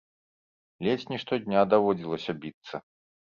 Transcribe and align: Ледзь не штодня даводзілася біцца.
Ледзь 0.87 1.05
не 1.11 1.17
штодня 1.25 1.67
даводзілася 1.73 2.31
біцца. 2.41 2.75